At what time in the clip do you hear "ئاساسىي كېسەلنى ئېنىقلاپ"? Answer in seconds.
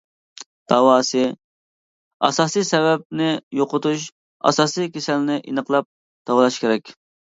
4.41-5.93